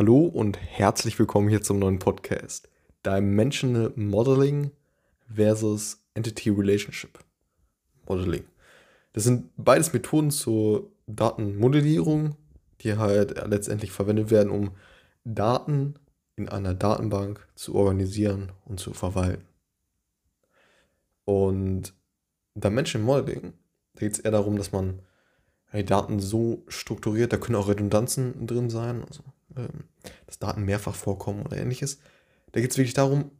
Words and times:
Hallo 0.00 0.20
und 0.24 0.58
herzlich 0.58 1.18
willkommen 1.18 1.50
hier 1.50 1.60
zum 1.60 1.78
neuen 1.78 1.98
Podcast 1.98 2.70
Dimensional 3.04 3.92
Modeling 3.96 4.70
versus 5.28 6.02
Entity 6.14 6.48
Relationship 6.48 7.18
Modeling. 8.08 8.44
Das 9.12 9.24
sind 9.24 9.50
beides 9.58 9.92
Methoden 9.92 10.30
zur 10.30 10.90
Datenmodellierung, 11.06 12.34
die 12.80 12.96
halt 12.96 13.46
letztendlich 13.46 13.92
verwendet 13.92 14.30
werden, 14.30 14.50
um 14.50 14.70
Daten 15.24 15.96
in 16.34 16.48
einer 16.48 16.72
Datenbank 16.72 17.46
zu 17.54 17.74
organisieren 17.74 18.52
und 18.64 18.80
zu 18.80 18.94
verwalten. 18.94 19.44
Und 21.26 21.92
Dimensional 22.54 23.04
Modeling, 23.04 23.52
da 23.92 24.00
geht 24.00 24.12
es 24.12 24.18
eher 24.18 24.30
darum, 24.30 24.56
dass 24.56 24.72
man 24.72 25.00
die 25.74 25.84
Daten 25.84 26.20
so 26.20 26.64
strukturiert, 26.68 27.34
da 27.34 27.36
können 27.36 27.56
auch 27.56 27.68
Redundanzen 27.68 28.46
drin 28.46 28.70
sein, 28.70 29.04
also 29.06 29.22
dass 30.26 30.38
Daten 30.38 30.64
mehrfach 30.64 30.94
vorkommen 30.94 31.44
oder 31.44 31.56
ähnliches. 31.56 31.98
Da 32.52 32.60
geht 32.60 32.70
es 32.70 32.76
wirklich 32.78 32.94
darum, 32.94 33.30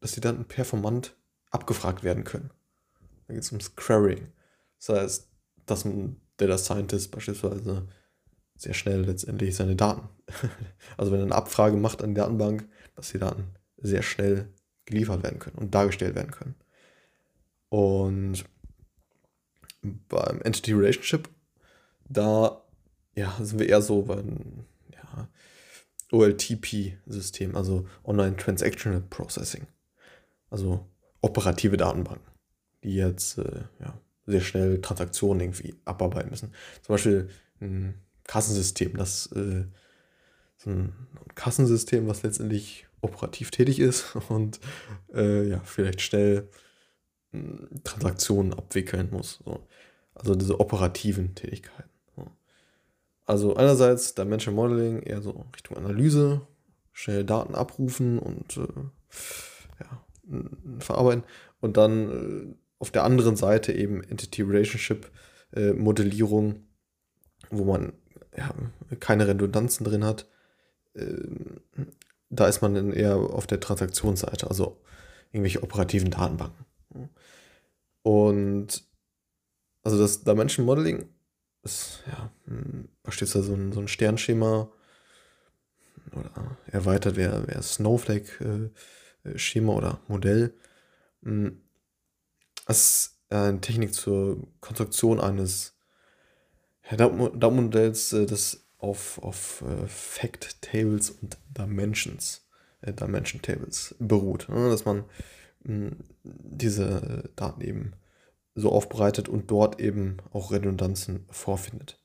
dass 0.00 0.12
die 0.12 0.20
Daten 0.20 0.44
performant 0.44 1.16
abgefragt 1.50 2.04
werden 2.04 2.24
können. 2.24 2.50
Da 3.26 3.34
geht 3.34 3.42
es 3.42 3.52
ums 3.52 3.76
Querying. 3.76 4.32
Das 4.78 4.88
heißt, 4.88 5.28
dass 5.66 5.84
ein 5.84 6.20
Data 6.36 6.58
Scientist 6.58 7.10
beispielsweise 7.10 7.88
sehr 8.56 8.74
schnell 8.74 9.02
letztendlich 9.02 9.54
seine 9.54 9.76
Daten, 9.76 10.08
also 10.96 11.12
wenn 11.12 11.20
er 11.20 11.26
eine 11.26 11.34
Abfrage 11.34 11.76
macht 11.76 12.02
an 12.02 12.10
die 12.10 12.20
Datenbank, 12.20 12.68
dass 12.96 13.10
die 13.10 13.18
Daten 13.18 13.54
sehr 13.76 14.02
schnell 14.02 14.52
geliefert 14.84 15.22
werden 15.22 15.38
können 15.38 15.58
und 15.58 15.74
dargestellt 15.74 16.14
werden 16.14 16.32
können. 16.32 16.54
Und 17.68 18.44
beim 20.08 20.40
Entity 20.42 20.72
Relationship, 20.72 21.28
da 22.08 22.64
ja, 23.14 23.36
sind 23.40 23.58
wir 23.58 23.68
eher 23.68 23.82
so 23.82 24.06
ja, 24.08 24.64
OLTP-System, 26.12 27.54
also 27.56 27.86
Online 28.04 28.36
Transactional 28.36 29.00
Processing. 29.00 29.66
Also 30.50 30.86
operative 31.20 31.76
Datenbanken, 31.76 32.26
die 32.82 32.94
jetzt 32.94 33.38
äh, 33.38 33.62
ja, 33.80 34.00
sehr 34.26 34.40
schnell 34.40 34.80
Transaktionen 34.80 35.40
irgendwie 35.40 35.74
abarbeiten 35.84 36.30
müssen. 36.30 36.52
Zum 36.82 36.94
Beispiel 36.94 37.28
ein 37.60 37.94
Kassensystem, 38.24 38.96
das 38.96 39.26
äh, 39.32 39.64
so 40.56 40.70
ein 40.70 40.92
Kassensystem, 41.34 42.08
was 42.08 42.22
letztendlich 42.22 42.86
operativ 43.00 43.50
tätig 43.50 43.78
ist 43.78 44.16
und 44.28 44.60
äh, 45.14 45.48
ja, 45.48 45.60
vielleicht 45.64 46.00
schnell 46.00 46.48
äh, 47.32 47.38
Transaktionen 47.84 48.54
abwickeln 48.54 49.08
muss. 49.10 49.40
So. 49.44 49.66
Also 50.14 50.34
diese 50.34 50.58
operativen 50.60 51.34
Tätigkeiten. 51.34 51.90
So. 53.28 53.32
Also 53.32 53.56
einerseits 53.56 54.14
Dimension 54.14 54.54
Modeling 54.54 55.02
eher 55.02 55.20
so 55.20 55.44
Richtung 55.54 55.76
Analyse, 55.76 56.40
schnell 56.92 57.24
Daten 57.24 57.54
abrufen 57.54 58.18
und 58.18 58.56
äh, 58.56 59.80
ja, 59.80 60.04
verarbeiten. 60.78 61.24
Und 61.60 61.76
dann 61.76 62.10
äh, 62.10 62.54
auf 62.78 62.90
der 62.90 63.04
anderen 63.04 63.36
Seite 63.36 63.72
eben 63.72 64.02
Entity 64.02 64.42
Relationship 64.42 65.10
äh, 65.52 65.72
Modellierung, 65.72 66.64
wo 67.50 67.64
man 67.64 67.92
ja, 68.36 68.50
keine 68.98 69.28
Redundanzen 69.28 69.84
drin 69.84 70.04
hat. 70.04 70.26
Ähm, 70.94 71.60
da 72.30 72.46
ist 72.46 72.62
man 72.62 72.74
dann 72.74 72.92
eher 72.92 73.16
auf 73.16 73.46
der 73.46 73.60
Transaktionsseite, 73.60 74.48
also 74.48 74.80
irgendwelche 75.32 75.62
operativen 75.62 76.10
Datenbanken. 76.10 76.64
Und 78.02 78.84
also 79.82 79.98
das 79.98 80.24
Dimension 80.24 80.64
Modeling 80.64 81.08
ist, 81.62 82.02
ja, 82.06 82.17
beispielsweise 83.08 83.46
so 83.46 83.54
ein, 83.54 83.72
so 83.72 83.80
ein 83.80 83.88
Sternschema 83.88 84.70
oder 86.12 86.58
erweitert 86.66 87.16
wäre 87.16 87.48
wär 87.48 87.62
Snowflake-Schema 87.62 89.72
äh, 89.72 89.76
oder 89.76 90.00
Modell. 90.08 90.52
Hm, 91.22 91.62
das 92.66 92.78
ist 92.78 93.18
eine 93.30 93.62
Technik 93.62 93.94
zur 93.94 94.46
Konstruktion 94.60 95.20
eines 95.20 95.74
Datenmodells, 96.90 98.12
äh, 98.12 98.26
das 98.26 98.66
auf, 98.76 99.18
auf 99.22 99.62
äh, 99.62 99.86
Fact 99.86 100.60
Tables 100.60 101.08
und 101.10 101.38
Dimensions, 101.56 102.46
Dimension 102.82 103.40
Tables 103.40 103.94
beruht. 103.98 104.50
Ne? 104.50 104.68
Dass 104.68 104.84
man 104.84 105.06
hm, 105.64 105.96
diese 106.22 107.30
Daten 107.36 107.62
eben 107.62 107.94
so 108.54 108.70
aufbereitet 108.70 109.30
und 109.30 109.50
dort 109.50 109.80
eben 109.80 110.18
auch 110.30 110.52
Redundanzen 110.52 111.24
vorfindet. 111.30 111.97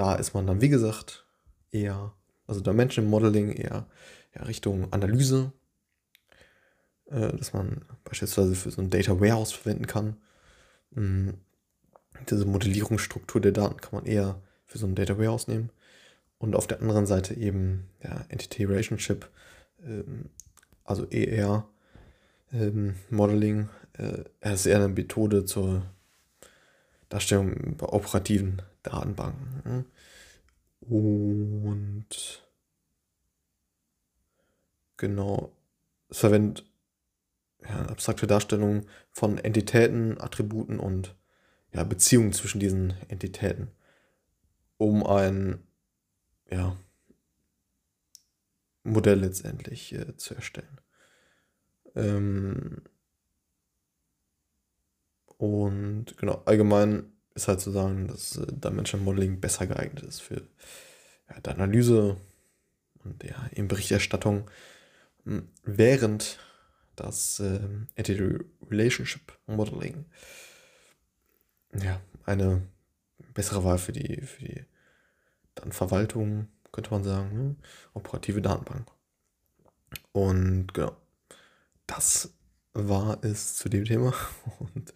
Da 0.00 0.14
ist 0.14 0.32
man 0.32 0.46
dann, 0.46 0.62
wie 0.62 0.70
gesagt, 0.70 1.26
eher, 1.72 2.14
also 2.46 2.62
Dimension 2.62 3.04
Modeling 3.04 3.52
eher 3.52 3.86
ja, 4.34 4.42
Richtung 4.44 4.90
Analyse, 4.94 5.52
äh, 7.10 7.36
dass 7.36 7.52
man 7.52 7.84
beispielsweise 8.02 8.54
für 8.54 8.70
so 8.70 8.80
ein 8.80 8.88
Data 8.88 9.20
Warehouse 9.20 9.52
verwenden 9.52 9.86
kann. 9.86 10.16
Mhm. 10.92 11.34
Diese 12.30 12.46
Modellierungsstruktur 12.46 13.42
der 13.42 13.52
Daten 13.52 13.78
kann 13.82 13.92
man 13.92 14.06
eher 14.06 14.40
für 14.64 14.78
so 14.78 14.86
ein 14.86 14.94
Data 14.94 15.18
Warehouse 15.18 15.48
nehmen. 15.48 15.68
Und 16.38 16.56
auf 16.56 16.66
der 16.66 16.80
anderen 16.80 17.04
Seite 17.04 17.34
eben 17.34 17.86
ja, 18.02 18.24
Entity 18.30 18.64
Relationship, 18.64 19.28
ähm, 19.84 20.30
also 20.82 21.04
ER 21.10 21.68
ähm, 22.54 22.94
Modeling, 23.10 23.68
äh, 23.98 24.24
ist 24.50 24.64
eher 24.64 24.76
eine 24.76 24.88
Methode 24.88 25.44
zur 25.44 25.82
Darstellung 27.10 27.76
bei 27.76 27.86
operativen 27.86 28.62
Datenbanken. 28.82 29.62
Ne? 29.64 29.84
Und 30.80 32.42
genau, 34.96 35.52
es 36.08 36.18
verwendet 36.20 36.64
ja, 37.62 37.86
abstrakte 37.86 38.26
Darstellung 38.26 38.86
von 39.10 39.38
Entitäten, 39.38 40.20
Attributen 40.20 40.80
und 40.80 41.16
ja, 41.72 41.84
Beziehungen 41.84 42.32
zwischen 42.32 42.60
diesen 42.60 42.94
Entitäten, 43.08 43.70
um 44.78 45.06
ein 45.06 45.62
ja, 46.50 46.76
Modell 48.82 49.20
letztendlich 49.20 49.92
äh, 49.92 50.16
zu 50.16 50.34
erstellen. 50.34 50.80
Ähm, 51.94 52.82
und 55.36 56.16
genau, 56.16 56.42
allgemein 56.46 57.12
ist 57.34 57.48
halt 57.48 57.60
zu 57.60 57.70
sagen, 57.70 58.08
dass 58.08 58.36
äh, 58.36 58.46
Dimension 58.48 59.04
Modeling 59.04 59.40
besser 59.40 59.66
geeignet 59.66 60.04
ist 60.04 60.20
für 60.20 60.42
ja, 61.28 61.40
die 61.40 61.50
Analyse 61.50 62.16
und 63.04 63.22
ja, 63.24 63.48
in 63.52 63.68
Berichterstattung, 63.68 64.50
hm, 65.24 65.48
während 65.64 66.38
das 66.96 67.40
äh, 67.40 67.60
Entity 67.94 68.38
Relationship 68.70 69.32
Modeling 69.46 70.04
ja, 71.74 72.00
eine 72.26 72.62
bessere 73.34 73.64
Wahl 73.64 73.78
für 73.78 73.92
die, 73.92 74.20
für 74.22 74.44
die 74.44 74.64
dann 75.54 75.72
Verwaltung, 75.72 76.48
könnte 76.72 76.90
man 76.90 77.04
sagen, 77.04 77.36
ne? 77.36 77.56
operative 77.94 78.42
Datenbank. 78.42 78.90
Und 80.12 80.72
genau, 80.74 80.96
das 81.86 82.34
war 82.72 83.22
es 83.24 83.56
zu 83.56 83.68
dem 83.68 83.84
Thema. 83.84 84.14
Und 84.58 84.92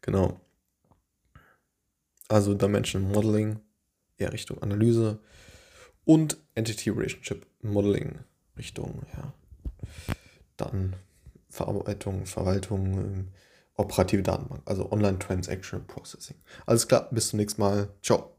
genau. 0.00 0.40
Also 2.28 2.54
Dimension 2.54 3.10
Modeling 3.10 3.60
eher 4.16 4.32
Richtung 4.32 4.62
Analyse 4.62 5.20
und 6.04 6.38
Entity 6.54 6.90
Relationship 6.90 7.46
Modeling 7.62 8.18
Richtung, 8.56 9.02
ja, 9.16 9.32
dann 10.56 10.94
Verarbeitung, 11.48 12.26
Verwaltung, 12.26 12.98
ähm, 12.98 13.28
operative 13.76 14.22
Datenbank, 14.22 14.62
also 14.66 14.90
Online 14.92 15.18
Transaction 15.18 15.86
Processing. 15.86 16.36
Alles 16.66 16.86
klar, 16.86 17.08
bis 17.10 17.28
zum 17.28 17.38
nächsten 17.38 17.60
Mal. 17.60 17.88
Ciao. 18.02 18.33